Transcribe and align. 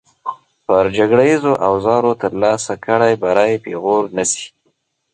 پر 0.65 0.83
جګړیزو 0.97 1.53
اوزارو 1.69 2.11
ترلاسه 2.21 2.73
کړی 2.85 3.13
بری 3.21 3.53
پېغور 3.63 4.03
نه 4.17 4.23
شي. 4.31 4.45